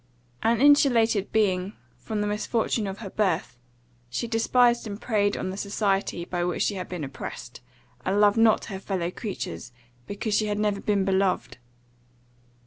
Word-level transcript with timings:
An 0.41 0.59
insulated 0.59 1.31
being, 1.31 1.73
from 1.99 2.21
the 2.21 2.25
misfortune 2.25 2.87
of 2.87 2.97
her 3.05 3.09
birth, 3.11 3.59
she 4.09 4.27
despised 4.27 4.87
and 4.87 4.99
preyed 4.99 5.37
on 5.37 5.51
the 5.51 5.57
society 5.57 6.25
by 6.25 6.43
which 6.43 6.63
she 6.63 6.73
had 6.73 6.89
been 6.89 7.03
oppressed, 7.03 7.61
and 8.03 8.19
loved 8.19 8.35
not 8.37 8.65
her 8.65 8.79
fellow 8.79 9.11
creatures, 9.11 9.71
because 10.07 10.33
she 10.33 10.47
had 10.47 10.57
never 10.57 10.81
been 10.81 11.05
beloved. 11.05 11.59